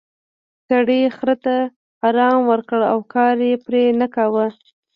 [0.67, 1.55] سړي خر ته
[2.07, 4.45] ارام ورکړ او کار یې پرې نه کاوه.